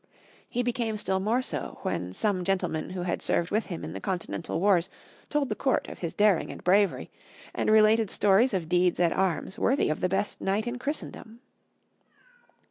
He 0.49 0.63
became 0.63 0.97
still 0.97 1.19
more 1.19 1.43
so 1.43 1.77
when 1.83 2.11
some 2.11 2.43
gentlemen 2.43 2.89
who 2.89 3.03
had 3.03 3.21
served 3.21 3.51
with 3.51 3.67
him 3.67 3.83
in 3.83 3.93
the 3.93 3.99
continental 4.01 4.59
wars 4.59 4.89
told 5.29 5.47
the 5.49 5.55
court 5.55 5.87
of 5.87 5.99
his 5.99 6.15
daring 6.15 6.51
and 6.51 6.63
bravery, 6.63 7.11
and 7.53 7.69
related 7.69 8.09
stories 8.09 8.55
of 8.55 8.67
deeds 8.67 8.99
at 8.99 9.13
arms 9.13 9.59
worthy 9.59 9.89
of 9.91 9.99
the 9.99 10.09
best 10.09 10.41
knight 10.41 10.65
in 10.65 10.79
Christendom. 10.79 11.41